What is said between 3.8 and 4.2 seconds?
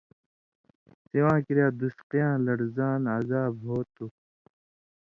تُھو،